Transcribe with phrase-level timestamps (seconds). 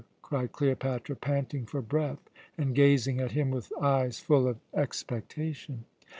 [0.23, 5.85] cried Cleopatra, panting for breath and gazing at him with eyes full of expectation.